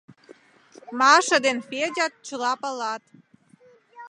Маша 0.99 1.37
ден 1.45 1.57
Федят 1.67 2.13
чыла 2.25 2.53
палат. 2.61 3.03